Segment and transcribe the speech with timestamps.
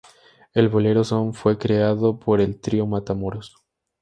[0.55, 3.55] El bolero son fue creado por el Trío Matamoros.